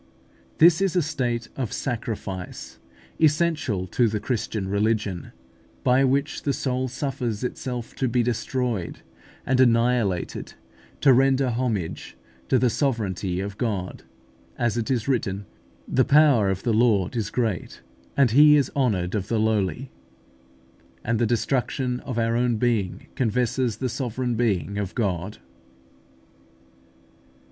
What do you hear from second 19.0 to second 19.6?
of the